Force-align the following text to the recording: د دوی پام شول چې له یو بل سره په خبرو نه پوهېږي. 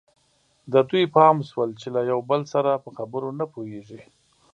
د 0.73 0.75
دوی 0.89 1.03
پام 1.15 1.35
شول 1.49 1.69
چې 1.79 1.87
له 1.95 2.01
یو 2.11 2.19
بل 2.29 2.41
سره 2.53 2.81
په 2.83 2.89
خبرو 2.97 3.29
نه 3.39 3.45
پوهېږي. 3.53 4.01